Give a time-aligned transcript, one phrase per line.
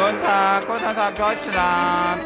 [0.00, 2.22] Guten Tag, guten Tag, Deutschland.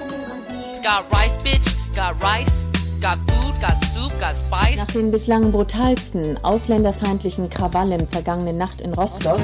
[0.80, 2.68] Got rice, bitch, got rice,
[3.00, 4.76] got food, got soup, got spice.
[4.76, 9.40] Nach den bislang brutalsten ausländerfeindlichen Krawallen vergangene Nacht in Rostock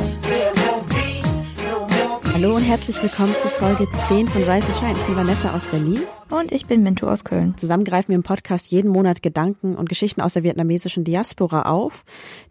[2.43, 4.97] Hallo und herzlich willkommen zu Folge 10 von Rise and Shine.
[4.99, 6.01] Ich bin Vanessa aus Berlin.
[6.31, 7.55] Und ich bin Minto aus Köln.
[7.59, 12.03] Zusammen greifen wir im Podcast jeden Monat Gedanken und Geschichten aus der vietnamesischen Diaspora auf.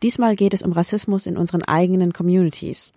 [0.03, 2.93] Diesmal geht es um Rassismus in unseren eigenen Communities.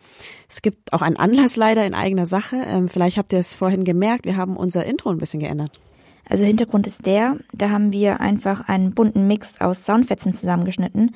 [0.50, 2.56] Es gibt auch einen Anlass leider in eigener Sache.
[2.56, 5.80] Ähm, vielleicht habt ihr es vorhin gemerkt, wir haben unser Intro ein bisschen geändert.
[6.28, 11.12] Also Hintergrund ist der, da haben wir einfach einen bunten Mix aus Soundfetzen zusammengeschnitten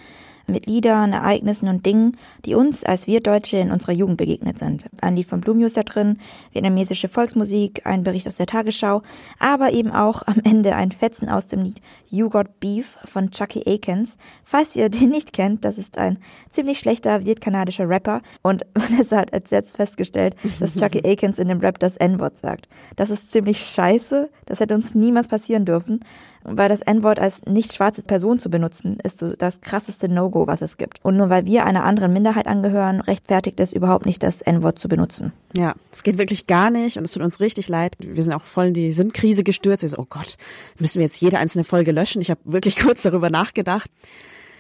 [0.49, 4.87] mit Liedern, Ereignissen und Dingen, die uns als wir Deutsche in unserer Jugend begegnet sind.
[5.01, 6.19] Ein Lied von Blumius da drin,
[6.53, 9.03] vietnamesische Volksmusik, ein Bericht aus der Tagesschau,
[9.39, 13.63] aber eben auch am Ende ein Fetzen aus dem Lied You Got Beef von Chucky
[13.67, 14.17] Akins.
[14.45, 16.19] Falls ihr den nicht kennt, das ist ein
[16.53, 21.61] ziemlich schlechter vietkanadischer Rapper und Vanessa hat als jetzt festgestellt, dass Chucky Akins in dem
[21.61, 22.69] Rap das N-Wort sagt.
[22.97, 26.01] Das ist ziemlich scheiße, das hätte uns niemals passieren dürfen
[26.49, 30.63] weil das N-Wort als nicht schwarze Person zu benutzen, ist so das krasseste No-Go, was
[30.63, 31.05] es gibt.
[31.05, 34.89] Und nur weil wir einer anderen Minderheit angehören, rechtfertigt es überhaupt nicht, das N-Wort zu
[34.89, 35.33] benutzen.
[35.57, 37.97] Ja, es geht wirklich gar nicht und es tut uns richtig leid.
[37.99, 39.83] Wir sind auch voll in die Sinnkrise gestürzt.
[39.83, 40.37] Wir so, oh Gott,
[40.79, 42.06] müssen wir jetzt jede einzelne Folge löschen?
[42.15, 43.91] Ich habe wirklich kurz darüber nachgedacht.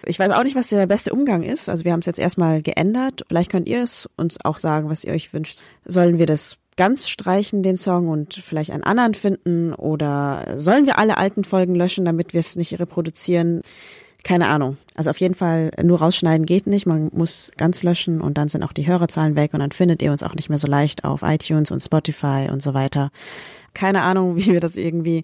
[0.04, 1.68] Ich weiß auch nicht, was der beste Umgang ist.
[1.68, 3.22] Also wir haben es jetzt erstmal geändert.
[3.28, 5.62] Vielleicht könnt ihr es uns auch sagen, was ihr euch wünscht.
[5.84, 9.72] Sollen wir das ganz streichen, den Song, und vielleicht einen anderen finden?
[9.74, 13.62] Oder sollen wir alle alten Folgen löschen, damit wir es nicht reproduzieren?
[14.26, 14.76] Keine Ahnung.
[14.96, 16.84] Also auf jeden Fall nur rausschneiden geht nicht.
[16.84, 20.10] Man muss ganz löschen und dann sind auch die Hörerzahlen weg und dann findet ihr
[20.10, 23.12] uns auch nicht mehr so leicht auf iTunes und Spotify und so weiter.
[23.72, 25.22] Keine Ahnung, wie wir das irgendwie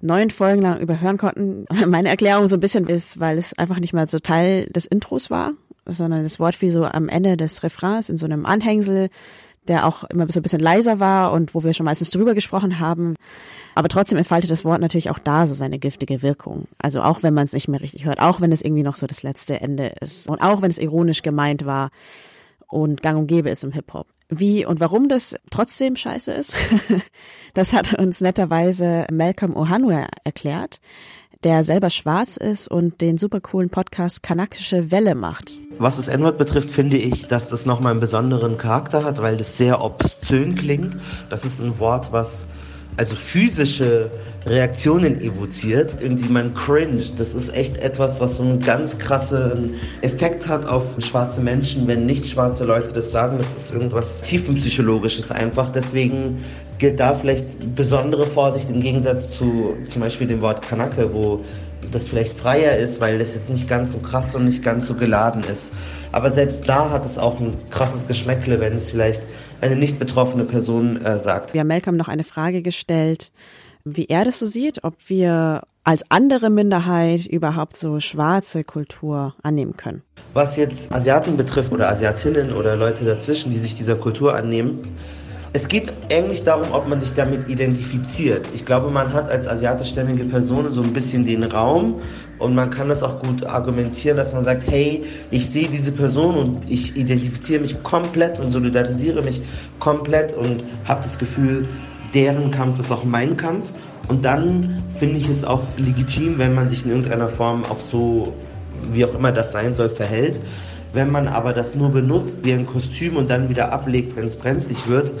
[0.00, 1.64] neun Folgen lang überhören konnten.
[1.86, 5.30] Meine Erklärung so ein bisschen ist, weil es einfach nicht mal so Teil des Intros
[5.30, 5.52] war,
[5.86, 9.10] sondern das Wort wie so am Ende des Refrains in so einem Anhängsel
[9.70, 12.80] der auch immer so ein bisschen leiser war und wo wir schon meistens drüber gesprochen
[12.80, 13.14] haben.
[13.74, 16.66] Aber trotzdem entfaltet das Wort natürlich auch da so seine giftige Wirkung.
[16.78, 19.06] Also auch wenn man es nicht mehr richtig hört, auch wenn es irgendwie noch so
[19.06, 21.90] das letzte Ende ist und auch wenn es ironisch gemeint war
[22.66, 24.06] und gang und gäbe ist im Hip-Hop.
[24.28, 26.54] Wie und warum das trotzdem scheiße ist,
[27.54, 30.80] das hat uns netterweise Malcolm Ohanwe erklärt
[31.44, 35.58] der selber schwarz ist und den super coolen Podcast Kanakische Welle macht.
[35.78, 39.56] Was das N-Wort betrifft, finde ich, dass das nochmal einen besonderen Charakter hat, weil das
[39.56, 40.98] sehr obszön klingt.
[41.30, 42.46] Das ist ein Wort, was
[43.00, 44.10] also physische
[44.44, 47.02] Reaktionen evoziert, irgendwie man cringe.
[47.16, 52.04] Das ist echt etwas, was so einen ganz krassen Effekt hat auf schwarze Menschen, wenn
[52.04, 53.38] nicht schwarze Leute das sagen.
[53.38, 55.70] Das ist irgendwas tiefenpsychologisches einfach.
[55.70, 56.44] Deswegen
[56.76, 61.42] gilt da vielleicht besondere Vorsicht im Gegensatz zu zum Beispiel dem Wort Kanake, wo
[61.90, 64.94] das vielleicht freier ist, weil das jetzt nicht ganz so krass und nicht ganz so
[64.94, 65.72] geladen ist.
[66.12, 69.22] Aber selbst da hat es auch ein krasses Geschmäckle, wenn es vielleicht
[69.60, 71.54] eine nicht betroffene Person äh, sagt.
[71.54, 73.32] Wir haben Malcolm noch eine Frage gestellt,
[73.84, 79.76] wie er das so sieht, ob wir als andere Minderheit überhaupt so schwarze Kultur annehmen
[79.76, 80.02] können.
[80.34, 84.80] Was jetzt Asiaten betrifft oder Asiatinnen oder Leute dazwischen, die sich dieser Kultur annehmen,
[85.52, 88.48] es geht eigentlich darum, ob man sich damit identifiziert.
[88.54, 92.00] Ich glaube, man hat als asiatischstämmige Person so ein bisschen den Raum
[92.40, 96.34] und man kann das auch gut argumentieren, dass man sagt, hey, ich sehe diese Person
[96.36, 99.42] und ich identifiziere mich komplett und solidarisiere mich
[99.78, 101.62] komplett und habe das Gefühl,
[102.14, 103.68] deren Kampf ist auch mein Kampf.
[104.08, 108.34] Und dann finde ich es auch legitim, wenn man sich in irgendeiner Form auch so,
[108.92, 110.40] wie auch immer das sein soll, verhält.
[110.92, 114.36] Wenn man aber das nur benutzt wie ein Kostüm und dann wieder ablegt, wenn es
[114.36, 115.12] brenzlig wird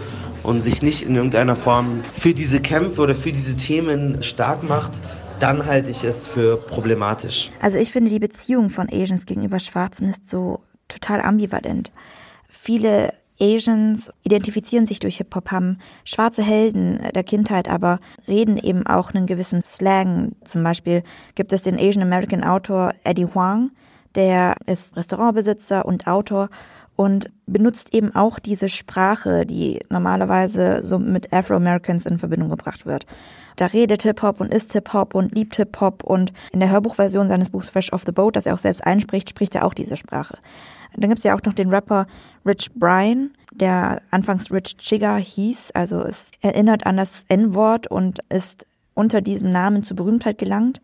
[0.42, 4.92] und sich nicht in irgendeiner Form für diese Kämpfe oder für diese Themen stark macht,
[5.40, 7.50] dann halte ich es für problematisch.
[7.60, 11.90] Also ich finde, die Beziehung von Asians gegenüber Schwarzen ist so total ambivalent.
[12.48, 19.14] Viele Asians identifizieren sich durch Hip-Hop, haben schwarze Helden der Kindheit, aber reden eben auch
[19.14, 20.32] einen gewissen Slang.
[20.44, 21.02] Zum Beispiel
[21.34, 23.70] gibt es den Asian American Autor Eddie Huang,
[24.14, 26.50] der ist Restaurantbesitzer und Autor
[27.00, 33.06] und benutzt eben auch diese Sprache, die normalerweise so mit Afro-Americans in Verbindung gebracht wird.
[33.56, 37.70] Da redet Hip-Hop und ist Hip-Hop und liebt Hip-Hop und in der Hörbuchversion seines Buchs
[37.70, 40.36] Fresh Off the Boat, das er auch selbst einspricht, spricht er auch diese Sprache.
[40.94, 42.06] Dann gibt's ja auch noch den Rapper
[42.44, 48.66] Rich Brian, der anfangs Rich Chigga hieß, also es erinnert an das N-Wort und ist
[48.92, 50.82] unter diesem Namen zur Berühmtheit gelangt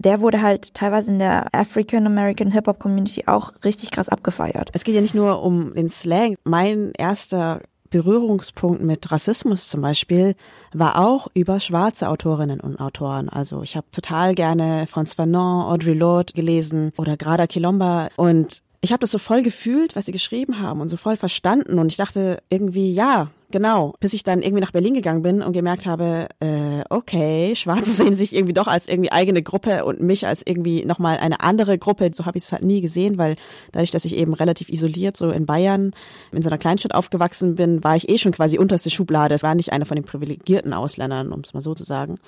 [0.00, 4.70] der wurde halt teilweise in der African American Hip Hop Community auch richtig krass abgefeiert.
[4.72, 6.36] Es geht ja nicht nur um den Slang.
[6.42, 7.60] Mein erster
[7.90, 10.36] Berührungspunkt mit Rassismus zum Beispiel
[10.72, 13.28] war auch über schwarze Autorinnen und Autoren.
[13.28, 18.92] Also ich habe total gerne Franz Fanon, Audre Lorde gelesen oder Grada Kilomba und ich
[18.92, 21.98] habe das so voll gefühlt, was sie geschrieben haben und so voll verstanden und ich
[21.98, 26.28] dachte irgendwie, ja, Genau, bis ich dann irgendwie nach Berlin gegangen bin und gemerkt habe,
[26.38, 30.84] äh, okay, Schwarze sehen sich irgendwie doch als irgendwie eigene Gruppe und mich als irgendwie
[30.84, 32.10] nochmal eine andere Gruppe.
[32.14, 33.34] So habe ich es halt nie gesehen, weil
[33.72, 35.92] dadurch, dass ich eben relativ isoliert so in Bayern
[36.30, 39.34] in so einer Kleinstadt aufgewachsen bin, war ich eh schon quasi unterste Schublade.
[39.34, 42.18] Es war nicht einer von den privilegierten Ausländern, um es mal so zu sagen.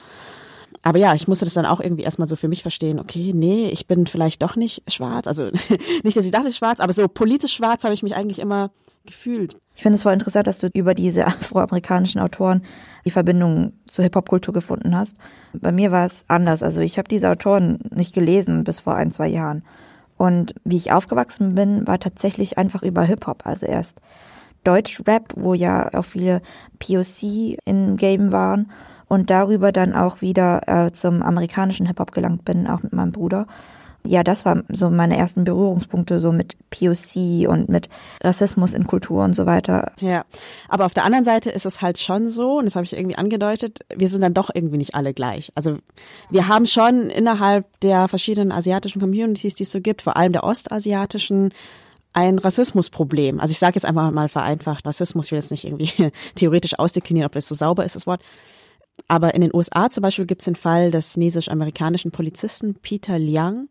[0.82, 3.68] Aber ja, ich musste das dann auch irgendwie erstmal so für mich verstehen, okay, nee,
[3.68, 5.28] ich bin vielleicht doch nicht schwarz.
[5.28, 5.50] Also
[6.02, 8.72] nicht, dass ich dachte schwarz, aber so politisch schwarz habe ich mich eigentlich immer
[9.04, 9.56] gefühlt.
[9.74, 12.62] Ich finde es voll interessant, dass du über diese afroamerikanischen Autoren
[13.04, 15.16] die Verbindung zur Hip-Hop-Kultur gefunden hast.
[15.52, 16.62] Bei mir war es anders.
[16.62, 19.62] Also ich habe diese Autoren nicht gelesen bis vor ein, zwei Jahren.
[20.16, 23.44] Und wie ich aufgewachsen bin, war tatsächlich einfach über Hip-Hop.
[23.44, 23.98] Also erst
[24.64, 26.42] Deutsch-Rap, wo ja auch viele
[26.78, 28.70] POC im Game waren
[29.08, 33.46] und darüber dann auch wieder äh, zum amerikanischen Hip-Hop gelangt bin, auch mit meinem Bruder
[34.04, 37.88] ja, das war so meine ersten Berührungspunkte so mit POC und mit
[38.22, 39.92] Rassismus in Kultur und so weiter.
[40.00, 40.24] Ja,
[40.68, 43.16] aber auf der anderen Seite ist es halt schon so, und das habe ich irgendwie
[43.16, 45.52] angedeutet, wir sind dann doch irgendwie nicht alle gleich.
[45.54, 45.78] Also
[46.30, 50.44] wir haben schon innerhalb der verschiedenen asiatischen Communities, die es so gibt, vor allem der
[50.44, 51.52] ostasiatischen,
[52.12, 53.40] ein Rassismusproblem.
[53.40, 57.26] Also ich sage jetzt einfach mal vereinfacht, Rassismus, ich will jetzt nicht irgendwie theoretisch ausdeklinieren,
[57.26, 58.20] ob das so sauber ist, das Wort.
[59.12, 63.68] Aber in den USA zum Beispiel gibt es den Fall des chinesisch-amerikanischen Polizisten Peter Liang,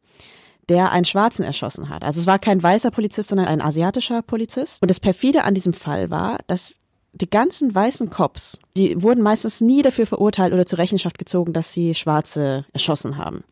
[0.70, 2.04] der einen Schwarzen erschossen hat.
[2.04, 4.84] Also es war kein weißer Polizist, sondern ein asiatischer Polizist.
[4.84, 6.76] Und das perfide an diesem Fall war, dass
[7.14, 11.74] die ganzen weißen Cops, die wurden meistens nie dafür verurteilt oder zur Rechenschaft gezogen, dass
[11.74, 13.44] sie Schwarze erschossen haben.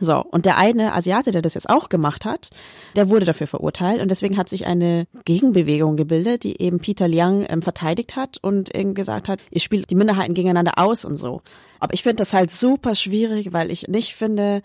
[0.00, 2.50] So, und der eine Asiate, der das jetzt auch gemacht hat,
[2.94, 7.44] der wurde dafür verurteilt und deswegen hat sich eine Gegenbewegung gebildet, die eben Peter Liang
[7.48, 11.42] ähm, verteidigt hat und eben gesagt hat, ihr spielt die Minderheiten gegeneinander aus und so.
[11.80, 14.62] Aber ich finde das halt super schwierig, weil ich nicht finde,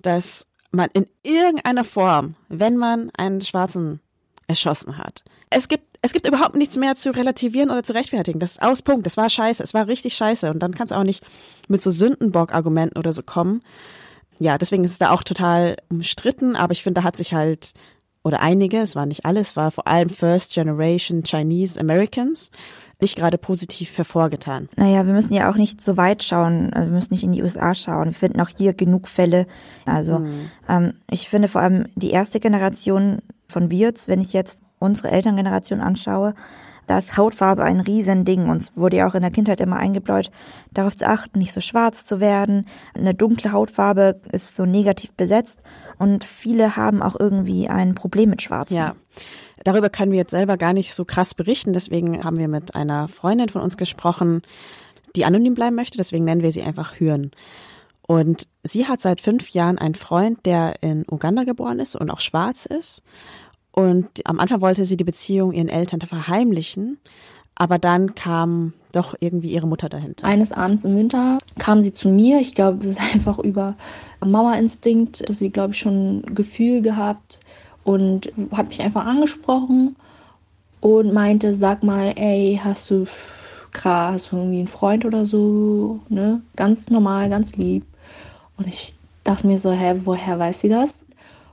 [0.00, 4.00] dass man in irgendeiner Form, wenn man einen Schwarzen
[4.46, 8.40] erschossen hat, es gibt es gibt überhaupt nichts mehr zu relativieren oder zu rechtfertigen.
[8.40, 9.06] Das ist aus Punkt.
[9.06, 9.62] Das war scheiße.
[9.62, 10.50] Es war richtig scheiße.
[10.50, 11.22] Und dann kannst du auch nicht
[11.68, 13.62] mit so Sündenbock-Argumenten oder so kommen
[14.42, 17.72] ja, deswegen ist es da auch total umstritten, aber ich finde, da hat sich halt,
[18.24, 22.50] oder einige, es war nicht alles, war vor allem First Generation Chinese Americans,
[23.00, 24.68] nicht gerade positiv hervorgetan.
[24.76, 27.42] Naja, wir müssen ja auch nicht so weit schauen, also wir müssen nicht in die
[27.42, 28.06] USA schauen.
[28.06, 29.46] Wir finden auch hier genug Fälle.
[29.84, 30.50] Also mhm.
[30.68, 33.18] ähm, ich finde vor allem die erste Generation
[33.48, 36.34] von Wirts, wenn ich jetzt unsere Elterngeneration anschaue,
[36.86, 38.48] da ist Hautfarbe ein Riesending.
[38.48, 40.30] Uns wurde ja auch in der Kindheit immer eingebläut,
[40.72, 42.66] darauf zu achten, nicht so schwarz zu werden.
[42.94, 45.60] Eine dunkle Hautfarbe ist so negativ besetzt
[45.98, 48.74] und viele haben auch irgendwie ein Problem mit Schwarzen.
[48.74, 48.94] Ja.
[49.64, 51.72] Darüber können wir jetzt selber gar nicht so krass berichten.
[51.72, 54.42] Deswegen haben wir mit einer Freundin von uns gesprochen,
[55.14, 55.98] die anonym bleiben möchte.
[55.98, 57.30] Deswegen nennen wir sie einfach Hüren.
[58.04, 62.20] Und sie hat seit fünf Jahren einen Freund, der in Uganda geboren ist und auch
[62.20, 63.02] schwarz ist.
[63.72, 66.98] Und am Anfang wollte sie die Beziehung ihren Eltern verheimlichen,
[67.54, 70.26] aber dann kam doch irgendwie ihre Mutter dahinter.
[70.26, 72.40] Eines Abends im Winter kam sie zu mir.
[72.40, 73.76] Ich glaube, das ist einfach über
[74.24, 77.40] Mauerinstinkt, dass sie, glaube ich, schon ein Gefühl gehabt
[77.84, 79.96] und hat mich einfach angesprochen
[80.80, 83.06] und meinte, sag mal, ey, hast du
[83.72, 86.42] krass, hast du irgendwie einen Freund oder so, ne?
[86.56, 87.84] Ganz normal, ganz lieb.
[88.58, 91.04] Und ich dachte mir so, hä, woher weiß sie das?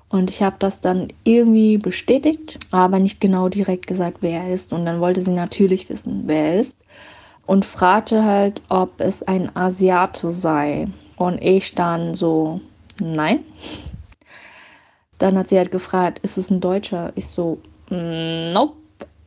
[0.09, 4.73] Und ich habe das dann irgendwie bestätigt, aber nicht genau direkt gesagt, wer er ist.
[4.73, 6.81] Und dann wollte sie natürlich wissen, wer er ist.
[7.45, 10.87] Und fragte halt, ob es ein Asiate sei.
[11.15, 12.59] Und ich dann so,
[12.99, 13.39] nein.
[15.19, 17.11] Dann hat sie halt gefragt, ist es ein Deutscher?
[17.15, 18.75] Ich so, nope.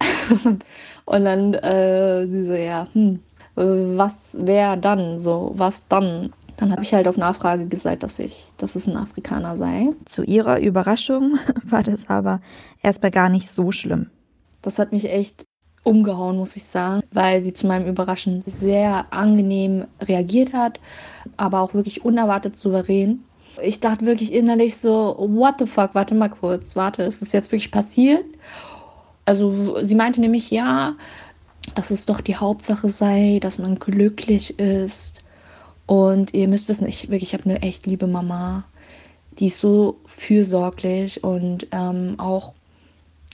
[1.04, 3.21] Und dann äh, sie so, ja, hm,
[3.54, 6.33] was wäre dann so, was dann?
[6.62, 9.88] Dann habe ich halt auf Nachfrage gesagt, dass ich, dass es ein Afrikaner sei.
[10.04, 12.40] Zu ihrer Überraschung war das aber
[12.85, 14.11] erstmal gar nicht so schlimm.
[14.62, 15.45] Das hat mich echt
[15.83, 20.78] umgehauen, muss ich sagen, weil sie zu meinem Überraschen sehr angenehm reagiert hat,
[21.37, 23.25] aber auch wirklich unerwartet souverän.
[23.61, 27.50] Ich dachte wirklich innerlich so, what the fuck, warte mal kurz, warte, ist das jetzt
[27.50, 28.25] wirklich passiert?
[29.25, 30.95] Also sie meinte nämlich, ja,
[31.75, 35.22] dass es doch die Hauptsache sei, dass man glücklich ist
[35.86, 38.64] und ihr müsst wissen, ich wirklich, ich habe eine echt liebe Mama.
[39.38, 42.52] Die ist so fürsorglich und ähm, auch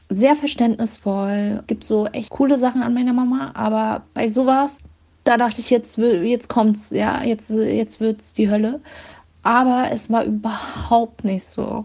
[0.09, 1.59] sehr verständnisvoll.
[1.61, 4.79] Es gibt so echt coole Sachen an meiner Mama, aber bei sowas,
[5.25, 8.81] da dachte ich, jetzt, jetzt kommt's, ja, jetzt, jetzt wird's die Hölle.
[9.43, 11.85] Aber es war überhaupt nicht so.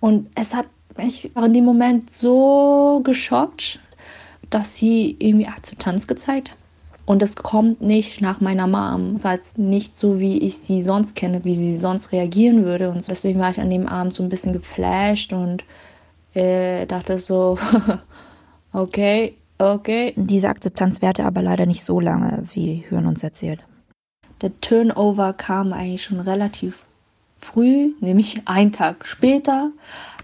[0.00, 3.80] Und es hat mich in dem Moment so geschockt,
[4.50, 6.59] dass sie irgendwie Akzeptanz gezeigt hat.
[7.06, 11.16] Und es kommt nicht nach meiner Mom, weil es nicht so, wie ich sie sonst
[11.16, 12.90] kenne, wie sie sonst reagieren würde.
[12.90, 15.64] Und deswegen war ich an dem Abend so ein bisschen geflasht und
[16.34, 17.58] äh, dachte so,
[18.72, 20.14] okay, Okay.
[20.16, 23.62] Diese Akzeptanz währte aber leider nicht so lange, wie Hören uns erzählt.
[24.40, 26.82] Der Turnover kam eigentlich schon relativ
[27.42, 29.70] früh, nämlich einen Tag später,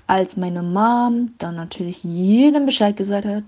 [0.07, 3.45] als meine Mom dann natürlich jedem Bescheid gesagt hat,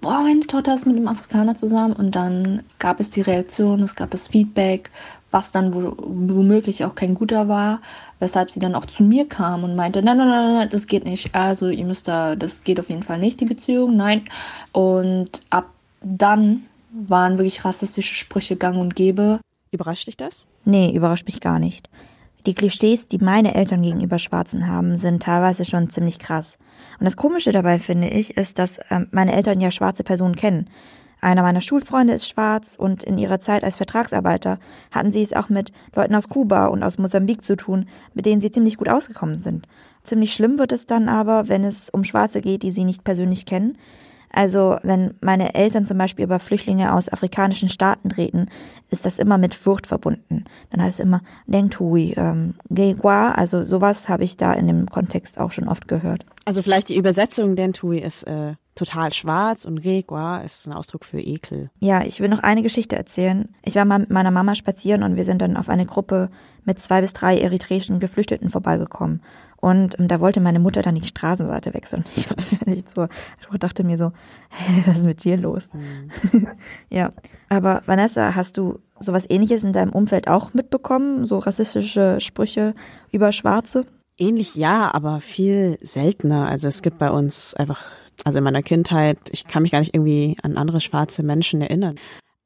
[0.00, 3.96] boah, meine Tochter ist mit einem Afrikaner zusammen und dann gab es die Reaktion, es
[3.96, 4.90] gab das Feedback,
[5.30, 7.80] was dann womöglich auch kein guter war,
[8.20, 11.04] weshalb sie dann auch zu mir kam und meinte, nein, nein, nein, nein, das geht
[11.04, 11.34] nicht.
[11.34, 14.24] Also ihr müsst da, das geht auf jeden Fall nicht, die Beziehung, nein.
[14.72, 15.66] Und ab
[16.02, 16.62] dann
[16.92, 19.40] waren wirklich rassistische Sprüche gang und gäbe.
[19.72, 20.46] Überrascht dich das?
[20.64, 21.88] Nee, überrascht mich gar nicht.
[22.46, 26.58] Die Klischees, die meine Eltern gegenüber Schwarzen haben, sind teilweise schon ziemlich krass.
[27.00, 30.70] Und das Komische dabei, finde ich, ist, dass ähm, meine Eltern ja schwarze Personen kennen.
[31.20, 34.60] Einer meiner Schulfreunde ist schwarz und in ihrer Zeit als Vertragsarbeiter
[34.92, 38.40] hatten sie es auch mit Leuten aus Kuba und aus Mosambik zu tun, mit denen
[38.40, 39.66] sie ziemlich gut ausgekommen sind.
[40.04, 43.44] Ziemlich schlimm wird es dann aber, wenn es um Schwarze geht, die sie nicht persönlich
[43.44, 43.76] kennen.
[44.36, 48.50] Also wenn meine Eltern zum Beispiel über Flüchtlinge aus afrikanischen Staaten reden,
[48.90, 50.44] ist das immer mit Furcht verbunden.
[50.70, 55.40] Dann heißt es immer Dengtui, ähm, Gegua, also sowas habe ich da in dem Kontext
[55.40, 56.26] auch schon oft gehört.
[56.44, 61.18] Also vielleicht die Übersetzung Dentui ist äh, total schwarz und Regua ist ein Ausdruck für
[61.18, 61.70] Ekel.
[61.80, 63.48] Ja, ich will noch eine Geschichte erzählen.
[63.62, 66.28] Ich war mal mit meiner Mama spazieren und wir sind dann auf eine Gruppe
[66.66, 69.22] mit zwei bis drei eritreischen Geflüchteten vorbeigekommen.
[69.66, 72.04] Und ähm, da wollte meine Mutter dann die Straßenseite wechseln.
[72.14, 73.08] Ich weiß nicht so,
[73.52, 74.12] ich dachte mir so,
[74.48, 75.64] hey, was ist mit dir los?
[75.72, 76.46] Mhm.
[76.88, 77.12] ja,
[77.48, 81.24] aber Vanessa, hast du sowas ähnliches in deinem Umfeld auch mitbekommen?
[81.24, 82.76] So rassistische Sprüche
[83.10, 83.86] über Schwarze?
[84.16, 86.46] Ähnlich ja, aber viel seltener.
[86.46, 87.82] Also es gibt bei uns einfach,
[88.24, 91.96] also in meiner Kindheit, ich kann mich gar nicht irgendwie an andere schwarze Menschen erinnern.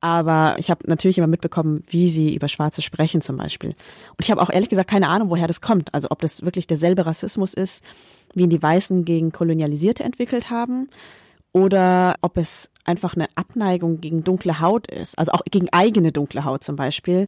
[0.00, 3.70] Aber ich habe natürlich immer mitbekommen, wie sie über Schwarze sprechen zum Beispiel.
[3.70, 5.92] Und ich habe auch ehrlich gesagt keine Ahnung, woher das kommt.
[5.92, 7.84] Also ob das wirklich derselbe Rassismus ist,
[8.34, 10.88] wie ihn die Weißen gegen Kolonialisierte entwickelt haben
[11.52, 16.44] oder ob es einfach eine Abneigung gegen dunkle Haut ist, also auch gegen eigene dunkle
[16.44, 17.26] Haut zum Beispiel,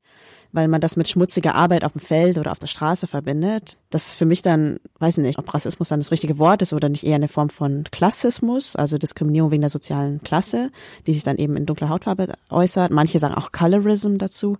[0.53, 3.79] weil man das mit schmutziger Arbeit auf dem Feld oder auf der Straße verbindet.
[3.91, 6.89] Das für mich dann, weiß ich nicht, ob Rassismus dann das richtige Wort ist oder
[6.89, 10.71] nicht eher eine Form von Klassismus, also Diskriminierung wegen der sozialen Klasse,
[11.07, 12.93] die sich dann eben in dunkler Hautfarbe äußert.
[12.93, 14.57] Manche sagen auch Colorism dazu.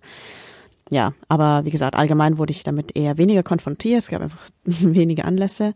[0.89, 3.99] Ja, aber wie gesagt, allgemein wurde ich damit eher weniger konfrontiert.
[3.99, 5.73] Es gab einfach wenige Anlässe.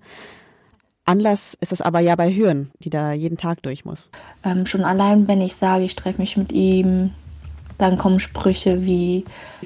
[1.07, 4.11] Anlass ist es aber ja bei Hören, die da jeden Tag durch muss.
[4.43, 7.11] Ähm, schon allein, wenn ich sage, ich treffe mich mit ihm,
[7.77, 9.23] dann kommen Sprüche wie,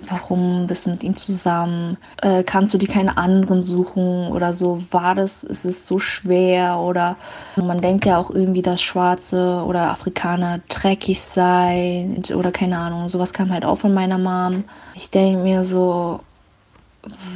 [0.10, 1.98] warum bist du mit ihm zusammen?
[2.22, 4.84] Äh, kannst du dir keine anderen suchen oder so?
[4.92, 6.78] War das, ist es so schwer?
[6.78, 7.16] Oder
[7.56, 13.10] man denkt ja auch irgendwie, dass Schwarze oder Afrikaner dreckig seien oder keine Ahnung.
[13.10, 14.66] Sowas kam halt auch von meiner Mom.
[14.94, 16.20] Ich denke mir so,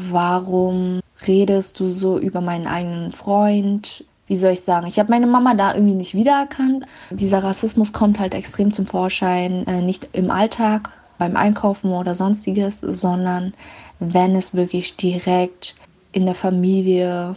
[0.09, 4.05] warum redest du so über meinen eigenen Freund?
[4.27, 4.88] Wie soll ich sagen?
[4.88, 6.86] Ich habe meine Mama da irgendwie nicht wiedererkannt.
[7.12, 12.82] Dieser Rassismus kommt halt extrem zum Vorschein, äh, nicht im Alltag, beim Einkaufen oder sonstiges,
[12.82, 13.53] sondern
[14.00, 15.75] wenn es wirklich direkt
[16.12, 17.36] in der Familie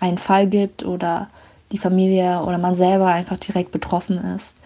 [0.00, 1.28] einen Fall gibt oder
[1.70, 4.56] die Familie oder man selber einfach direkt betroffen ist,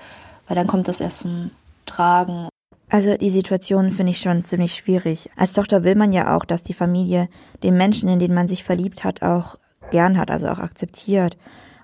[0.46, 1.50] weil dann kommt das erst zum
[1.84, 2.48] Tragen.
[2.88, 5.30] Also die Situation finde ich schon ziemlich schwierig.
[5.36, 7.28] Als Tochter will man ja auch, dass die Familie
[7.62, 9.58] den Menschen, in den man sich verliebt hat, auch
[9.90, 11.36] gern hat, also auch akzeptiert.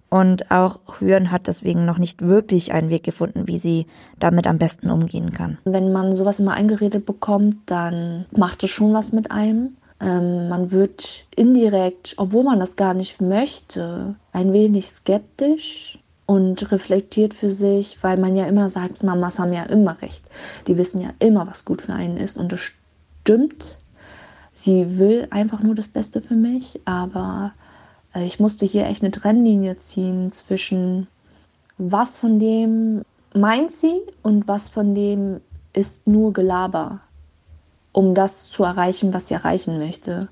[0.09, 3.87] Und auch Hören hat deswegen noch nicht wirklich einen Weg gefunden, wie sie
[4.18, 5.59] damit am besten umgehen kann.
[5.64, 9.76] Wenn man sowas immer eingeredet bekommt, dann macht es schon was mit einem.
[10.00, 17.35] Ähm, man wird indirekt, obwohl man das gar nicht möchte, ein wenig skeptisch und reflektiert
[17.35, 20.25] für sich, weil man ja immer sagt, Mamas haben ja immer recht.
[20.67, 23.79] Die wissen ja immer, was gut für einen ist und das stimmt.
[24.55, 27.52] Sie will einfach nur das Beste für mich, aber
[28.14, 31.09] äh, ich musste hier echt eine Trennlinie ziehen zwischen
[31.79, 33.02] was von dem
[33.35, 35.41] meint sie und was von dem
[35.73, 37.00] ist nur Gelaber,
[37.93, 40.29] um das zu erreichen, was sie erreichen möchte.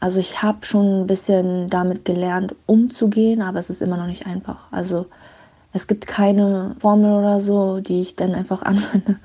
[0.00, 4.26] Also ich habe schon ein bisschen damit gelernt, umzugehen, aber es ist immer noch nicht
[4.26, 4.70] einfach.
[4.70, 5.06] Also
[5.72, 9.18] es gibt keine Formel oder so, die ich dann einfach anwende,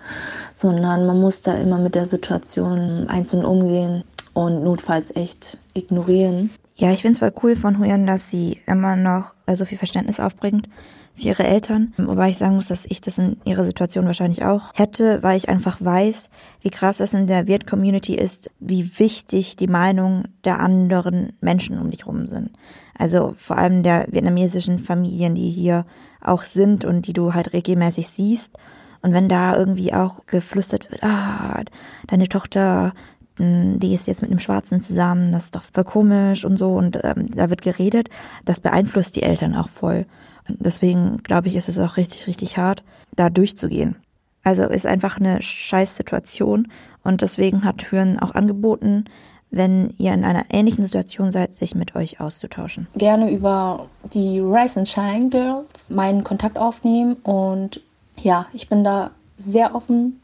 [0.56, 4.04] sondern man muss da immer mit der Situation einzeln umgehen
[4.34, 6.50] und notfalls echt ignorieren.
[6.76, 9.78] Ja, ich finde es voll cool von Huyan, dass sie immer noch äh, so viel
[9.78, 10.68] Verständnis aufbringt
[11.16, 11.94] für ihre Eltern.
[11.98, 15.50] Wobei ich sagen muss, dass ich das in ihrer Situation wahrscheinlich auch hätte, weil ich
[15.50, 16.30] einfach weiß,
[16.62, 21.92] wie krass das in der Wirt-Community ist, wie wichtig die Meinung der anderen Menschen um
[21.92, 22.52] dich rum sind.
[22.98, 25.86] Also vor allem der vietnamesischen Familien, die hier
[26.22, 28.54] auch sind und die du halt regelmäßig siehst.
[29.02, 31.62] Und wenn da irgendwie auch geflüstert wird, ah,
[32.08, 32.94] deine Tochter,
[33.38, 36.70] hm, die ist jetzt mit einem Schwarzen zusammen, das ist doch voll komisch und so,
[36.70, 38.10] und ähm, da wird geredet,
[38.46, 40.06] das beeinflusst die Eltern auch voll.
[40.48, 42.84] Deswegen glaube ich, ist es auch richtig, richtig hart.
[43.16, 43.96] da durchzugehen.
[44.44, 46.68] Also ist einfach eine Scheißsituation
[47.04, 49.06] und deswegen hat Hürn auch angeboten,
[49.52, 52.88] wenn ihr in einer ähnlichen Situation seid, sich mit euch auszutauschen.
[52.96, 57.82] Gerne über die Rise and Shine Girls meinen Kontakt aufnehmen und
[58.18, 60.20] ja, ich bin da sehr offen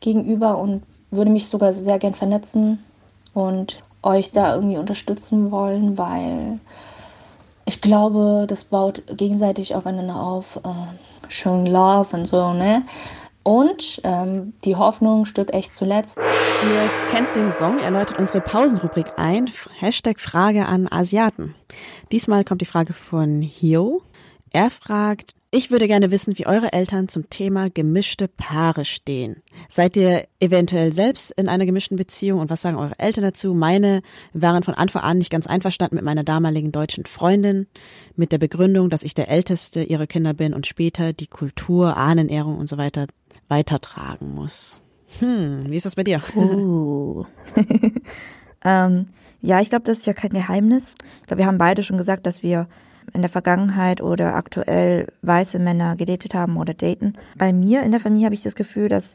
[0.00, 2.78] gegenüber und würde mich sogar sehr gern vernetzen
[3.34, 6.58] und euch da irgendwie unterstützen wollen, weil
[7.66, 10.56] ich glaube, das baut gegenseitig aufeinander auf.
[10.64, 12.82] Äh, showing love und so, ne?
[13.42, 16.16] Und ähm, die Hoffnung stirbt echt zuletzt.
[16.16, 19.50] Ihr kennt den Gong, er läutet unsere Pausenrubrik ein.
[19.78, 21.54] Hashtag Frage an Asiaten.
[22.10, 24.02] Diesmal kommt die Frage von Hio.
[24.50, 29.36] Er fragt, ich würde gerne wissen, wie eure Eltern zum Thema gemischte Paare stehen.
[29.68, 33.54] Seid ihr eventuell selbst in einer gemischten Beziehung und was sagen eure Eltern dazu?
[33.54, 37.68] Meine waren von Anfang an nicht ganz einverstanden mit meiner damaligen deutschen Freundin,
[38.16, 42.58] mit der Begründung, dass ich der älteste ihrer Kinder bin und später die Kultur, Ahnenehrung
[42.58, 43.06] und so weiter
[43.46, 44.80] weitertragen muss.
[45.20, 46.20] Hm, wie ist das bei dir?
[46.34, 47.26] Uh.
[48.64, 49.06] ähm,
[49.40, 50.96] ja, ich glaube, das ist ja kein Geheimnis.
[51.20, 52.66] Ich glaube, wir haben beide schon gesagt, dass wir
[53.12, 57.14] in der Vergangenheit oder aktuell weiße Männer gedatet haben oder daten.
[57.36, 59.14] Bei mir in der Familie habe ich das Gefühl, dass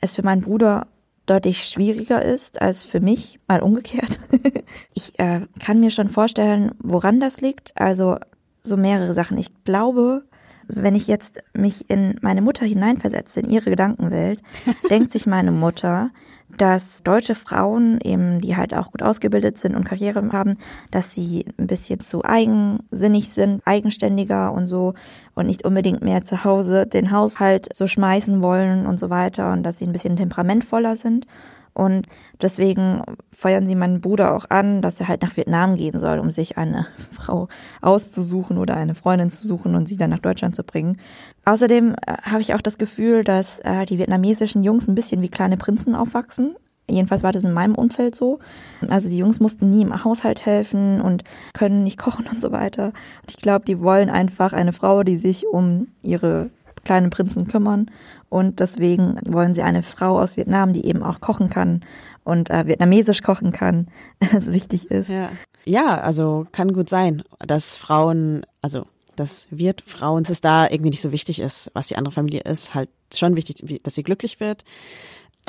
[0.00, 0.86] es für meinen Bruder
[1.26, 4.20] deutlich schwieriger ist als für mich, mal umgekehrt.
[4.94, 7.72] ich äh, kann mir schon vorstellen, woran das liegt.
[7.76, 8.16] Also
[8.62, 9.38] so mehrere Sachen.
[9.38, 10.24] Ich glaube,
[10.68, 14.40] wenn ich jetzt mich in meine Mutter hineinversetze, in ihre Gedankenwelt,
[14.90, 16.10] denkt sich meine Mutter,
[16.58, 20.56] dass deutsche Frauen eben, die halt auch gut ausgebildet sind und Karriere haben,
[20.90, 24.94] dass sie ein bisschen zu eigensinnig sind, eigenständiger und so
[25.34, 29.62] und nicht unbedingt mehr zu Hause den Haushalt so schmeißen wollen und so weiter und
[29.62, 31.26] dass sie ein bisschen temperamentvoller sind.
[31.74, 32.06] Und
[32.40, 33.02] deswegen
[33.32, 36.58] feuern sie meinen Bruder auch an, dass er halt nach Vietnam gehen soll, um sich
[36.58, 37.48] eine Frau
[37.80, 40.98] auszusuchen oder eine Freundin zu suchen und sie dann nach Deutschland zu bringen.
[41.44, 45.30] Außerdem äh, habe ich auch das Gefühl, dass äh, die vietnamesischen Jungs ein bisschen wie
[45.30, 46.56] kleine Prinzen aufwachsen.
[46.90, 48.40] Jedenfalls war das in meinem Umfeld so.
[48.88, 52.86] Also die Jungs mussten nie im Haushalt helfen und können nicht kochen und so weiter.
[52.86, 56.50] Und ich glaube, die wollen einfach eine Frau, die sich um ihre
[56.84, 57.90] kleinen Prinzen kümmern.
[58.32, 61.84] Und deswegen wollen sie eine Frau aus Vietnam, die eben auch kochen kann
[62.24, 63.88] und äh, vietnamesisch kochen kann,
[64.32, 65.10] was wichtig ist.
[65.10, 65.28] Ja.
[65.66, 70.88] ja, also kann gut sein, dass Frauen, also das wird Frauen, dass es da irgendwie
[70.88, 74.40] nicht so wichtig ist, was die andere Familie ist, halt schon wichtig, dass sie glücklich
[74.40, 74.64] wird.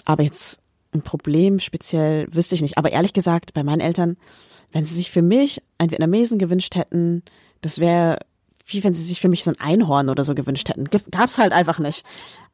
[0.04, 0.60] Aber jetzt
[0.94, 2.78] ein Problem speziell wüsste ich nicht.
[2.78, 4.18] Aber ehrlich gesagt, bei meinen Eltern,
[4.74, 7.24] wenn sie sich für mich einen Vietnamesen gewünscht hätten,
[7.62, 8.20] das wäre
[8.66, 10.90] wie wenn sie sich für mich so ein Einhorn oder so gewünscht hätten.
[11.12, 12.06] Gab's halt einfach nicht.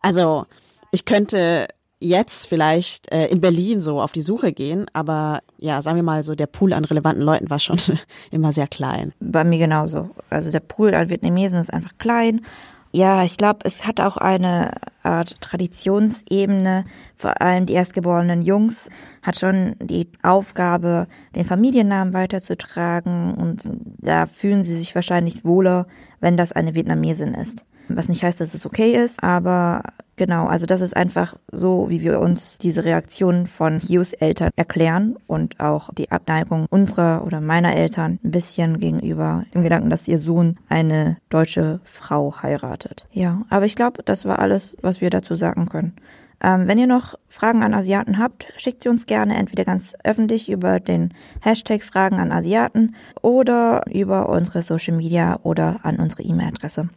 [0.01, 0.45] Also
[0.91, 1.67] ich könnte
[1.99, 6.23] jetzt vielleicht äh, in Berlin so auf die Suche gehen, aber ja, sagen wir mal
[6.23, 7.79] so, der Pool an relevanten Leuten war schon
[8.31, 9.13] immer sehr klein.
[9.19, 10.09] Bei mir genauso.
[10.29, 12.45] Also der Pool an Vietnamesen ist einfach klein.
[12.91, 14.71] Ja, ich glaube, es hat auch eine
[15.03, 16.85] Art Traditionsebene.
[17.17, 18.89] Vor allem die erstgeborenen Jungs
[19.21, 25.85] hat schon die Aufgabe, den Familiennamen weiterzutragen und da fühlen sie sich wahrscheinlich wohler,
[26.19, 27.63] wenn das eine Vietnamesin ist.
[27.89, 29.83] Was nicht heißt, dass es okay ist, aber
[30.15, 35.15] genau, also das ist einfach so, wie wir uns diese Reaktion von Hughes Eltern erklären
[35.27, 40.19] und auch die Abneigung unserer oder meiner Eltern ein bisschen gegenüber dem Gedanken, dass ihr
[40.19, 43.07] Sohn eine deutsche Frau heiratet.
[43.11, 45.93] Ja, aber ich glaube, das war alles, was wir dazu sagen können.
[46.41, 50.49] Ähm, wenn ihr noch Fragen an Asiaten habt, schickt sie uns gerne entweder ganz öffentlich
[50.49, 56.89] über den Hashtag Fragen an Asiaten oder über unsere Social Media oder an unsere E-Mail-Adresse.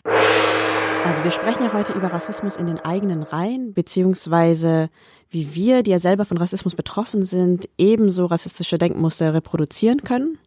[1.04, 4.88] Also wir sprechen ja heute über Rassismus in den eigenen Reihen, beziehungsweise
[5.30, 10.38] wie wir, die ja selber von Rassismus betroffen sind, ebenso rassistische Denkmuster reproduzieren können.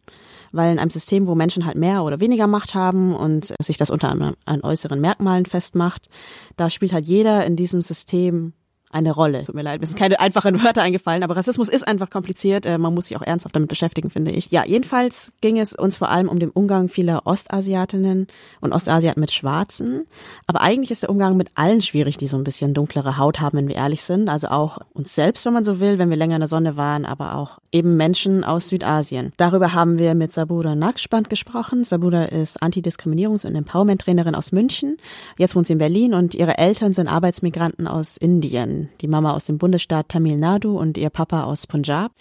[0.52, 3.90] Weil in einem System, wo Menschen halt mehr oder weniger Macht haben und sich das
[3.90, 6.08] unter anderem an äußeren Merkmalen festmacht,
[6.56, 8.54] da spielt halt jeder in diesem System
[8.96, 9.44] eine Rolle.
[9.44, 12.66] Tut mir leid, mir sind keine einfachen Wörter eingefallen, aber Rassismus ist einfach kompliziert.
[12.66, 14.50] Äh, man muss sich auch ernsthaft damit beschäftigen, finde ich.
[14.50, 18.26] Ja, jedenfalls ging es uns vor allem um den Umgang vieler Ostasiatinnen
[18.60, 20.06] und Ostasiaten mit Schwarzen.
[20.46, 23.58] Aber eigentlich ist der Umgang mit allen schwierig, die so ein bisschen dunklere Haut haben,
[23.58, 24.28] wenn wir ehrlich sind.
[24.28, 27.04] Also auch uns selbst, wenn man so will, wenn wir länger in der Sonne waren,
[27.04, 29.32] aber auch eben Menschen aus Südasien.
[29.36, 31.84] Darüber haben wir mit Sabura Naqshband gesprochen.
[31.84, 34.96] Sabura ist Antidiskriminierungs- und Empowerment-Trainerin aus München.
[35.36, 39.44] Jetzt wohnt sie in Berlin und ihre Eltern sind Arbeitsmigranten aus Indien die Mama aus
[39.44, 42.12] dem Bundesstaat Tamil Nadu und ihr Papa aus Punjab.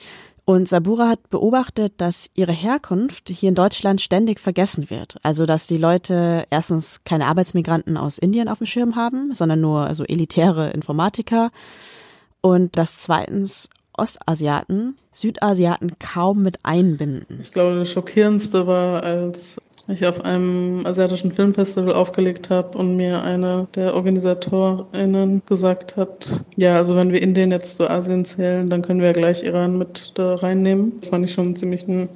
[0.45, 5.17] Und Sabura hat beobachtet, dass ihre Herkunft hier in Deutschland ständig vergessen wird.
[5.23, 9.87] Also, dass die Leute erstens keine Arbeitsmigranten aus Indien auf dem Schirm haben, sondern nur
[9.87, 11.49] also elitäre Informatiker.
[12.41, 17.39] Und dass zweitens Ostasiaten Südasiaten kaum mit einbinden.
[17.41, 23.21] Ich glaube, das Schockierendste war, als ich auf einem asiatischen Filmfestival aufgelegt habe und mir
[23.21, 28.81] eine der OrganisatorInnen gesagt hat, ja, also wenn wir Indien jetzt zu Asien zählen, dann
[28.81, 30.93] können wir ja gleich Iran mit da reinnehmen.
[31.01, 32.09] Das fand ich schon ziemlich ein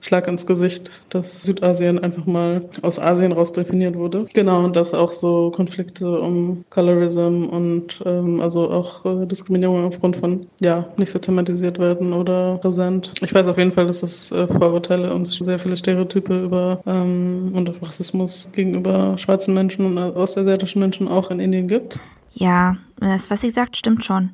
[0.00, 4.26] Schlag ins Gesicht, dass Südasien einfach mal aus Asien raus definiert wurde.
[4.34, 10.16] Genau, und dass auch so Konflikte um Colorism und ähm, also auch äh, Diskriminierung aufgrund
[10.16, 13.12] von, ja, nicht so thematisiert werden oder präsent.
[13.20, 17.52] Ich weiß auf jeden Fall, dass es äh, Vorurteile und sehr viele Stereotype über ähm,
[17.54, 22.00] und Rassismus gegenüber schwarzen Menschen und ostasiatischen Menschen auch in Indien gibt.
[22.32, 24.30] Ja, das, was sie sagt, stimmt schon.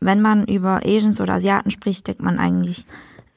[0.00, 2.86] Wenn man über Asians oder Asiaten spricht, denkt man eigentlich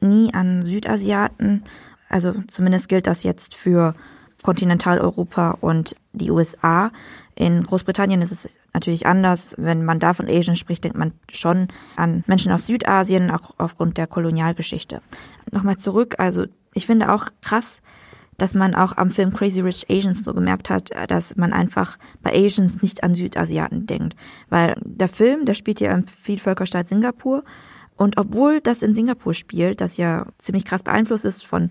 [0.02, 1.64] nie an Südasiaten.
[2.10, 3.96] Also zumindest gilt das jetzt für
[4.44, 6.92] Kontinentaleuropa und die USA.
[7.36, 9.56] In Großbritannien ist es natürlich anders.
[9.58, 13.98] Wenn man da von Asian spricht, denkt man schon an Menschen aus Südasien, auch aufgrund
[13.98, 15.02] der Kolonialgeschichte.
[15.52, 17.82] Nochmal zurück, also ich finde auch krass,
[18.38, 22.34] dass man auch am Film Crazy Rich Asians so gemerkt hat, dass man einfach bei
[22.34, 24.16] Asians nicht an Südasiaten denkt.
[24.50, 27.44] Weil der Film, der spielt ja im Vielvölkerstaat Singapur
[28.02, 31.70] und obwohl das in Singapur spielt, das ja ziemlich krass beeinflusst ist von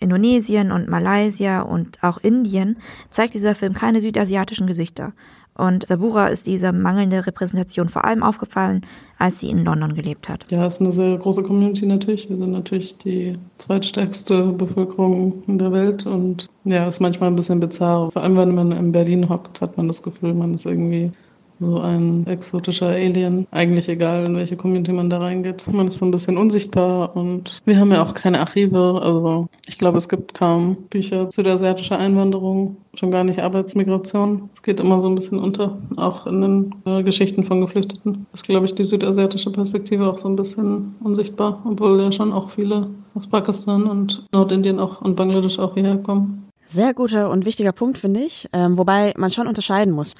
[0.00, 2.78] Indonesien und Malaysia und auch Indien,
[3.12, 5.12] zeigt dieser Film keine südasiatischen Gesichter.
[5.54, 8.86] Und Sabura ist diese mangelnde Repräsentation vor allem aufgefallen,
[9.18, 10.50] als sie in London gelebt hat.
[10.50, 12.28] Ja, es ist eine sehr große Community natürlich.
[12.28, 17.60] Wir sind natürlich die zweitstärkste Bevölkerung in der Welt und ja, ist manchmal ein bisschen
[17.60, 18.10] bizarr.
[18.10, 21.12] Vor allem, wenn man in Berlin hockt, hat man das Gefühl, man ist irgendwie
[21.60, 23.46] so ein exotischer Alien.
[23.50, 25.72] Eigentlich egal, in welche Community man da reingeht.
[25.72, 29.00] Man ist so ein bisschen unsichtbar und wir haben ja auch keine Archive.
[29.02, 34.50] Also ich glaube, es gibt kaum Bücher zu der asiatischen Einwanderung, schon gar nicht Arbeitsmigration.
[34.54, 38.26] Es geht immer so ein bisschen unter, auch in den äh, Geschichten von Geflüchteten.
[38.32, 42.50] Ist, glaube ich, die südasiatische Perspektive auch so ein bisschen unsichtbar, obwohl ja schon auch
[42.50, 46.44] viele aus Pakistan und Nordindien auch und Bangladesch auch hierher kommen.
[46.66, 48.46] Sehr guter und wichtiger Punkt, finde ich.
[48.52, 50.14] Ähm, wobei man schon unterscheiden muss.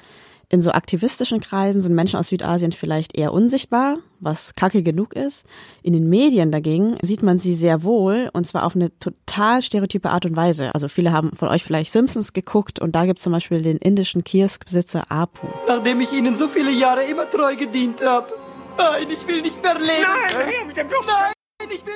[0.51, 5.45] In so aktivistischen Kreisen sind Menschen aus Südasien vielleicht eher unsichtbar, was kacke genug ist.
[5.83, 10.09] In den Medien dagegen sieht man sie sehr wohl und zwar auf eine total stereotype
[10.09, 10.73] Art und Weise.
[10.73, 13.77] Also viele haben von euch vielleicht Simpsons geguckt und da gibt es zum Beispiel den
[13.77, 15.45] indischen Kioskbesitzer Apu.
[15.67, 18.33] Nachdem ich Ihnen so viele Jahre immer treu gedient habe.
[18.75, 19.87] Nein, ich will nicht mehr leben.
[20.33, 21.33] Nein, Nein.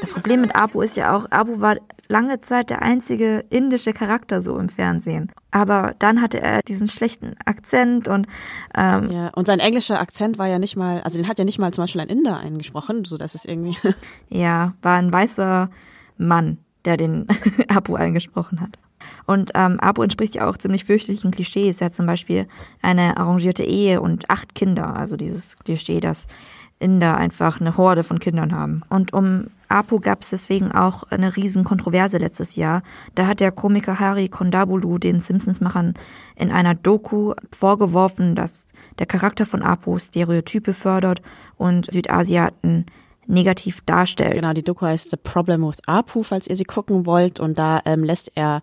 [0.02, 1.78] Das Problem mit Abu ist ja auch, Abu war
[2.10, 5.32] lange Zeit der einzige indische Charakter so im Fernsehen.
[5.52, 8.28] Aber dann hatte er diesen schlechten Akzent und
[8.76, 11.60] ähm, ja und sein englischer Akzent war ja nicht mal, also den hat ja nicht
[11.60, 13.78] mal zum Beispiel ein Inder eingesprochen, so dass es irgendwie
[14.30, 15.70] ja war ein weißer
[16.18, 17.28] Mann, der den
[17.70, 18.78] Abu eingesprochen hat.
[19.26, 21.80] Und ähm, Abu entspricht ja auch ziemlich fürchterlichen Klischees.
[21.82, 22.48] Er hat zum Beispiel
[22.82, 24.96] eine arrangierte Ehe und acht Kinder.
[24.96, 26.28] Also dieses Klischee, dass
[26.84, 28.84] Inder einfach eine Horde von Kindern haben.
[28.90, 32.84] Und um Apu gab es deswegen auch eine riesen Kontroverse letztes Jahr.
[33.16, 35.96] Da hat der Komiker Hari Kondabulu den Simpsons-Machern
[36.36, 38.66] in einer Doku vorgeworfen, dass
[39.00, 41.22] der Charakter von Apu Stereotype fördert
[41.58, 42.86] und Südasiaten
[43.28, 44.36] negativ darstellt.
[44.36, 47.40] Genau, die Doku heißt The Problem with Apu, falls ihr sie gucken wollt.
[47.40, 48.62] Und da ähm, lässt er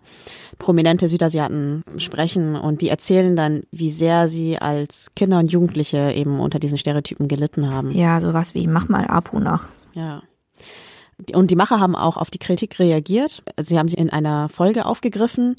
[0.59, 6.39] prominente Südasiaten sprechen und die erzählen dann, wie sehr sie als Kinder und Jugendliche eben
[6.39, 7.91] unter diesen Stereotypen gelitten haben.
[7.91, 9.67] Ja, sowas wie mach mal Apu nach.
[9.93, 10.21] Ja.
[11.33, 13.43] Und die Macher haben auch auf die Kritik reagiert.
[13.59, 15.55] Sie haben sie in einer Folge aufgegriffen.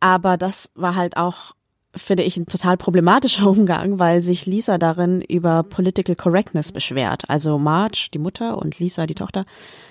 [0.00, 1.54] Aber das war halt auch
[1.98, 7.24] finde ich, ein total problematischer Umgang, weil sich Lisa darin über Political Correctness beschwert.
[7.28, 9.44] Also Marge, die Mutter, und Lisa, die Tochter,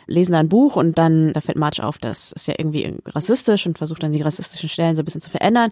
[0.08, 3.78] lesen ein Buch und dann, da fällt Marge auf, das ist ja irgendwie rassistisch und
[3.78, 5.72] versucht dann die rassistischen Stellen so ein bisschen zu verändern.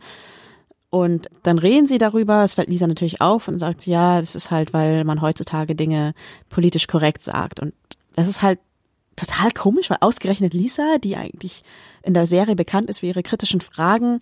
[0.89, 4.51] Und dann reden sie darüber, es fällt Lisa natürlich auf und sagt, ja, das ist
[4.51, 6.13] halt, weil man heutzutage Dinge
[6.49, 7.59] politisch korrekt sagt.
[7.59, 7.73] Und
[8.15, 8.59] das ist halt
[9.15, 11.63] total komisch, weil ausgerechnet Lisa, die eigentlich
[12.03, 14.21] in der Serie bekannt ist für ihre kritischen Fragen,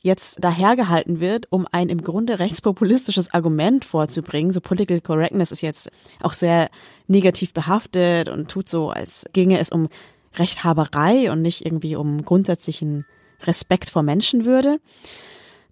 [0.00, 4.50] jetzt dahergehalten wird, um ein im Grunde rechtspopulistisches Argument vorzubringen.
[4.50, 6.70] So Political Correctness ist jetzt auch sehr
[7.06, 9.88] negativ behaftet und tut so, als ginge es um
[10.34, 13.04] Rechthaberei und nicht irgendwie um grundsätzlichen
[13.42, 14.80] Respekt vor Menschenwürde.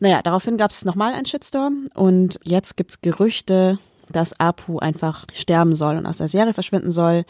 [0.01, 3.79] Naja, daraufhin gab es nochmal einen Shitstorm und jetzt gibt's Gerüchte,
[4.11, 7.25] dass Apu einfach sterben soll und aus der Serie verschwinden soll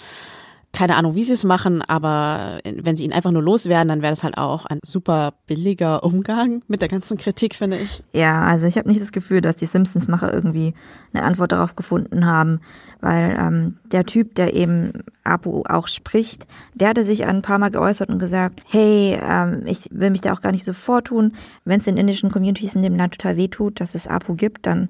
[0.73, 4.13] keine Ahnung, wie sie es machen, aber wenn sie ihn einfach nur loswerden, dann wäre
[4.13, 8.03] das halt auch ein super billiger Umgang mit der ganzen Kritik, finde ich.
[8.13, 10.75] Ja, also ich habe nicht das Gefühl, dass die Simpsons-Macher irgendwie
[11.13, 12.61] eine Antwort darauf gefunden haben,
[13.01, 17.71] weil ähm, der Typ, der eben Apu auch spricht, der hatte sich ein paar Mal
[17.71, 21.33] geäußert und gesagt, hey, ähm, ich will mich da auch gar nicht so vortun.
[21.65, 24.89] Wenn es den indischen Communities in dem Land total wehtut, dass es Apu gibt, dann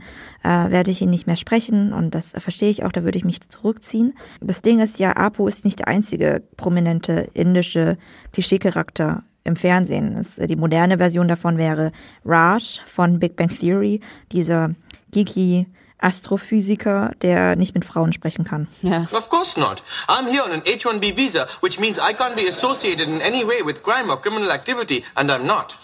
[0.48, 3.24] äh, werde ich ihn nicht mehr sprechen und das verstehe ich auch, da würde ich
[3.24, 4.14] mich zurückziehen.
[4.40, 7.98] Das Ding ist ja, Apu ist nicht der einzige prominente indische
[8.32, 10.14] Klischeecharakter im Fernsehen.
[10.14, 11.92] Das, die moderne Version davon wäre
[12.24, 14.00] Raj von Big Bang Theory,
[14.32, 14.74] dieser
[15.12, 15.66] geeky
[15.98, 18.68] Astrophysiker, der nicht mit Frauen sprechen kann.
[18.82, 19.06] Ja.
[19.12, 19.82] Of course not.
[20.08, 23.62] I'm here on an H-1B visa, which means I can't be associated in any way
[23.64, 25.76] with crime or criminal activity, and I'm not.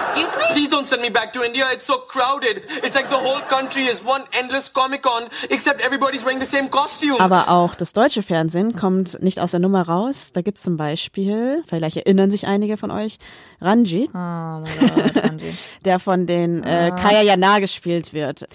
[0.00, 0.42] Excuse me?
[0.52, 1.64] Please don't send me back to India.
[1.72, 2.64] It's so crowded.
[2.84, 7.16] It's like the whole country is one endless Comic-Con, except everybody's wearing the same costume.
[7.18, 10.30] Aber auch das deutsche Fernsehen kommt nicht aus der Nummer raus.
[10.32, 13.18] Da gibt's zum Beispiel, vielleicht erinnern sich einige von euch,
[13.60, 15.54] Ranjit, Oh Gott, Ranjit.
[15.84, 18.46] der von den äh, Kaya Jana gespielt wird.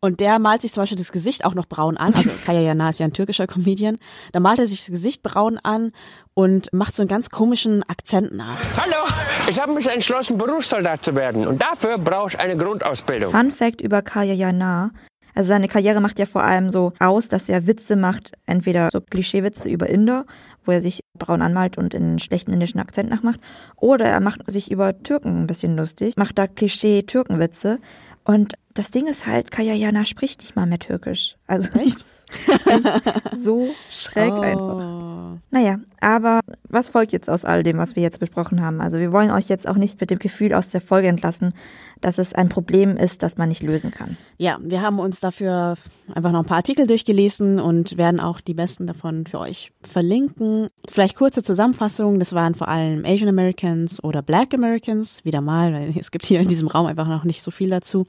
[0.00, 2.14] Und der malt sich zum Beispiel das Gesicht auch noch braun an.
[2.14, 3.98] Also Kaya Jana ist ja ein türkischer Comedian.
[4.32, 5.92] Da malt er sich das Gesicht braun an
[6.34, 8.58] und macht so einen ganz komischen Akzent nach.
[8.76, 9.08] Hallo,
[9.48, 11.46] ich habe mich entschlossen, Berufssoldat zu werden.
[11.46, 13.32] Und dafür brauche ich eine Grundausbildung.
[13.32, 14.92] Fun Fact über Kaya Jana.
[15.34, 19.00] Also seine Karriere macht ja vor allem so aus, dass er Witze macht, entweder so
[19.00, 20.26] Klischeewitze über Inder,
[20.64, 23.38] wo er sich braun anmalt und in einen schlechten indischen Akzent nachmacht,
[23.76, 27.78] oder er macht sich über Türken ein bisschen lustig, macht da Klischee-Türkenwitze.
[28.28, 31.36] Und das Ding ist halt, Kaya Jana spricht nicht mal mehr Türkisch.
[31.46, 32.04] Also echt?
[33.42, 34.40] so schräg Oh.
[34.40, 35.38] einfach.
[35.50, 38.82] Naja, aber was folgt jetzt aus all dem, was wir jetzt besprochen haben?
[38.82, 41.54] Also wir wollen euch jetzt auch nicht mit dem Gefühl aus der Folge entlassen,
[42.00, 44.16] dass es ein Problem ist, das man nicht lösen kann.
[44.36, 45.76] Ja, wir haben uns dafür
[46.14, 50.68] einfach noch ein paar Artikel durchgelesen und werden auch die besten davon für euch verlinken.
[50.88, 52.18] Vielleicht kurze Zusammenfassung.
[52.18, 55.24] Das waren vor allem Asian Americans oder Black Americans.
[55.24, 58.06] Wieder mal, weil es gibt hier in diesem Raum einfach noch nicht so viel dazu.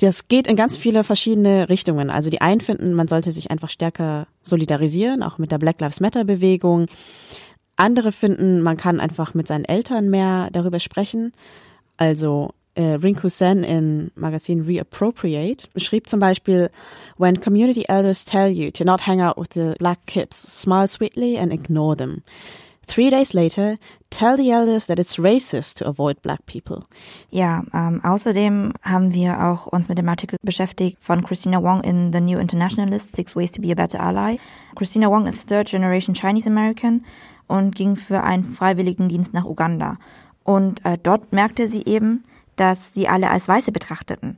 [0.00, 2.08] Das geht in ganz viele verschiedene Richtungen.
[2.08, 6.00] Also die einen finden, man sollte sich einfach stärker solidarisieren, auch mit der Black Lives
[6.00, 6.86] Matter Bewegung.
[7.74, 11.32] Andere finden, man kann einfach mit seinen Eltern mehr darüber sprechen.
[11.96, 16.70] Also äh, Rinku Sen in Magazin Reappropriate schrieb zum Beispiel,
[17.16, 21.36] When community elders tell you to not hang out with the black kids, smile sweetly
[21.36, 22.22] and ignore them.
[22.86, 23.76] Three days later,
[24.10, 26.86] tell the elders that it's racist to avoid black people.
[27.30, 32.12] Ja, ähm, außerdem haben wir auch uns mit dem Artikel beschäftigt von Christina Wong in
[32.12, 34.38] The New Internationalist, Six Ways to be a Better Ally.
[34.76, 37.04] Christina Wong ist Third Generation Chinese American
[37.48, 39.98] und ging für einen Freiwilligendienst nach Uganda.
[40.44, 42.24] Und äh, dort merkte sie eben,
[42.58, 44.36] dass sie alle als Weiße betrachteten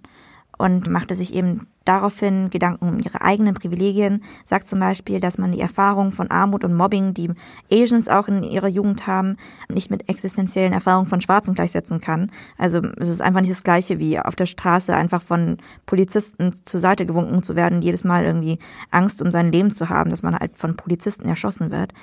[0.61, 5.53] und machte sich eben daraufhin Gedanken um ihre eigenen Privilegien, sagt zum Beispiel, dass man
[5.53, 7.31] die Erfahrung von Armut und Mobbing, die
[7.73, 9.39] Asians auch in ihrer Jugend haben,
[9.71, 12.31] nicht mit existenziellen Erfahrungen von Schwarzen gleichsetzen kann.
[12.59, 15.57] Also es ist einfach nicht das gleiche wie auf der Straße einfach von
[15.87, 18.59] Polizisten zur Seite gewunken zu werden, jedes Mal irgendwie
[18.91, 21.95] Angst um sein Leben zu haben, dass man halt von Polizisten erschossen wird.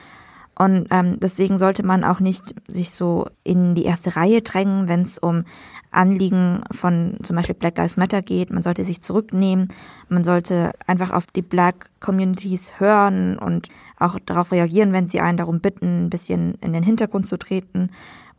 [0.58, 5.04] Und ähm, deswegen sollte man auch nicht sich so in die erste Reihe drängen, wenn
[5.04, 5.44] es um
[5.92, 8.52] Anliegen von zum Beispiel Black Lives Matter geht.
[8.52, 9.70] Man sollte sich zurücknehmen.
[10.10, 13.70] Man sollte einfach auf die Black Communities hören und
[14.00, 17.90] auch darauf reagieren, wenn sie einen darum bitten, ein bisschen in den Hintergrund zu treten.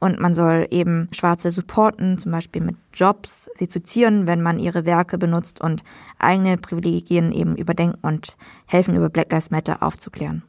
[0.01, 4.61] Und man soll eben Schwarze supporten, zum Beispiel mit Jobs, sie zu zieren, wenn man
[4.61, 5.83] ihre Werke benutzt und
[6.19, 10.45] eigene Privilegien eben überdenken und helfen, über Black Lives Matter aufzuklären.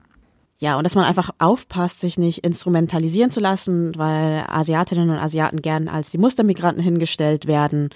[0.62, 5.62] Ja, und dass man einfach aufpasst, sich nicht instrumentalisieren zu lassen, weil Asiatinnen und Asiaten
[5.62, 7.89] gern als die Mustermigranten hingestellt werden,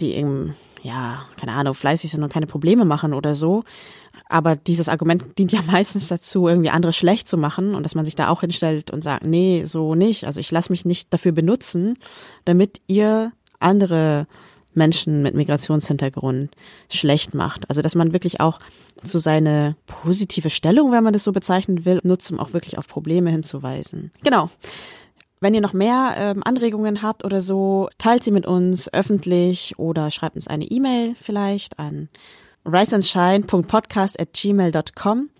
[0.00, 3.64] die eben, ja, keine Ahnung, fleißig sind und keine Probleme machen oder so.
[4.28, 8.04] Aber dieses Argument dient ja meistens dazu, irgendwie andere schlecht zu machen und dass man
[8.04, 10.24] sich da auch hinstellt und sagt, nee, so nicht.
[10.24, 11.98] Also ich lasse mich nicht dafür benutzen,
[12.44, 14.28] damit ihr andere
[14.74, 16.50] Menschen mit Migrationshintergrund
[16.90, 17.68] schlecht macht.
[17.68, 18.58] Also dass man wirklich auch
[19.02, 22.86] so seine positive Stellung, wenn man das so bezeichnen will, nutzt, um auch wirklich auf
[22.88, 24.12] Probleme hinzuweisen.
[24.22, 24.50] Genau.
[25.40, 30.12] Wenn ihr noch mehr ähm, Anregungen habt oder so, teilt sie mit uns öffentlich oder
[30.12, 32.08] schreibt uns eine E-Mail vielleicht an
[32.64, 35.30] riseandshine.podcast@gmail.com.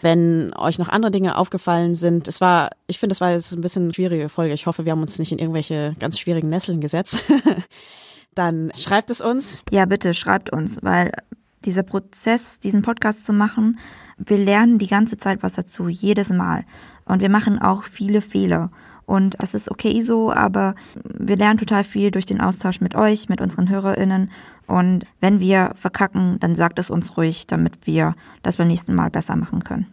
[0.00, 3.60] Wenn euch noch andere Dinge aufgefallen sind, es war, ich finde, es war jetzt ein
[3.60, 4.54] bisschen eine schwierige Folge.
[4.54, 7.18] Ich hoffe, wir haben uns nicht in irgendwelche ganz schwierigen Nesseln gesetzt.
[8.34, 9.62] Dann schreibt es uns.
[9.70, 11.12] Ja, bitte schreibt uns, weil
[11.64, 13.78] dieser Prozess, diesen Podcast zu machen,
[14.18, 16.64] wir lernen die ganze Zeit was dazu, jedes Mal.
[17.04, 18.70] Und wir machen auch viele Fehler.
[19.04, 23.28] Und das ist okay so, aber wir lernen total viel durch den Austausch mit euch,
[23.28, 24.30] mit unseren HörerInnen.
[24.66, 29.10] Und wenn wir verkacken, dann sagt es uns ruhig, damit wir das beim nächsten Mal
[29.10, 29.86] besser machen können.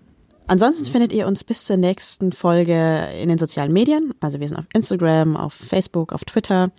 [0.47, 4.13] Ansonsten findet ihr uns bis zur nächsten Folge in den sozialen Medien.
[4.19, 6.71] Also wir sind auf Instagram, auf Facebook, auf Twitter.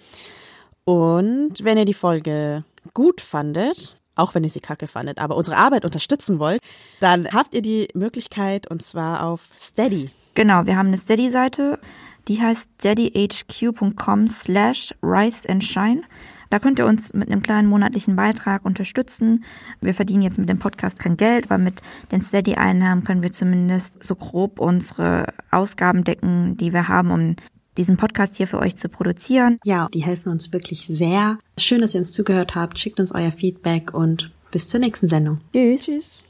[0.91, 5.57] Und wenn ihr die Folge gut fandet, auch wenn ihr sie kacke fandet, aber unsere
[5.57, 6.61] Arbeit unterstützen wollt,
[6.99, 10.11] dann habt ihr die Möglichkeit und zwar auf Steady.
[10.35, 11.79] Genau, wir haben eine Steady-Seite,
[12.27, 16.03] die heißt steadyhq.com slash rise and shine.
[16.51, 19.45] Da könnt ihr uns mit einem kleinen monatlichen Beitrag unterstützen.
[19.81, 24.03] Wir verdienen jetzt mit dem Podcast kein Geld, weil mit den Steady-Einnahmen können wir zumindest
[24.03, 27.37] so grob unsere Ausgaben decken, die wir haben, um
[27.77, 29.59] diesen Podcast hier für euch zu produzieren.
[29.65, 31.39] Ja, die helfen uns wirklich sehr.
[31.59, 32.79] Schön, dass ihr uns zugehört habt.
[32.79, 35.39] Schickt uns euer Feedback und bis zur nächsten Sendung.
[35.53, 35.85] Tschüss.
[35.85, 36.25] Tschüss.